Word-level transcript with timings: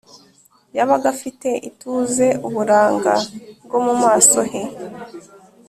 yabaga 0.77 1.05
afite 1.15 1.49
ituze 1.69 2.27
uburanga 2.47 3.13
bwo 3.65 3.79
mu 3.85 3.93
maso 4.03 4.39
he 4.51 4.61